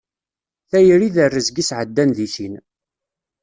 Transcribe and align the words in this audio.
Tayri 0.69 1.09
d 1.15 1.17
rrezg 1.27 1.55
i 1.61 1.63
sɛeddan 1.69 2.09
di 2.17 2.27
sin. 2.33 2.55